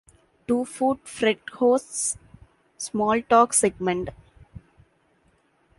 Two 0.47 0.65
Foot 0.65 1.07
Fred 1.07 1.37
hosts 1.59 2.17
"Small 2.75 3.21
Talk" 3.21 3.53
segment. 3.53 4.09